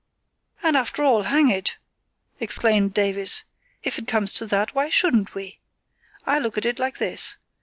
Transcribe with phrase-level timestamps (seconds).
[0.63, 1.77] "And, after all, hang it!"
[2.39, 3.43] exclaimed Davies,
[3.83, 5.59] "if it comes to that, why shouldn't we?
[6.25, 7.37] I look at it like this.